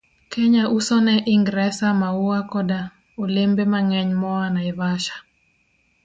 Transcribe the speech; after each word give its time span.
Kenya 0.29 0.69
uso 0.69 0.97
ne 1.01 1.15
Ingresa 1.35 1.87
maua 2.01 2.39
koda 2.51 2.79
olembe 3.23 3.63
mang'eny 3.71 4.11
moa 4.21 4.45
Naivasha, 4.53 5.15